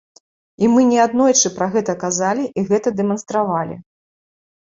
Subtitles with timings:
[0.63, 3.75] І мы неаднойчы пра гэта казалі і гэта дэманстравалі.